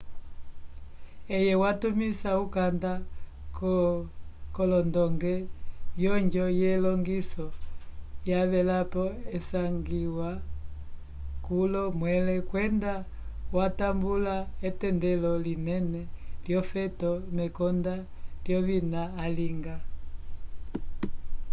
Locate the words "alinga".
19.23-19.75